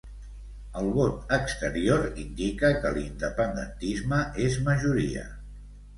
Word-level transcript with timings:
El 0.79 0.87
vot 0.93 1.35
exterior 1.37 2.01
indica 2.23 2.73
que 2.85 2.95
l'independentisme 2.97 4.23
és 4.47 4.59
majoria. 4.71 5.29